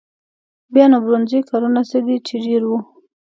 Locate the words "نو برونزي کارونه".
0.91-1.81